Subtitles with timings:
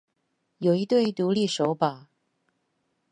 [0.57, 2.07] 有一對獨立手把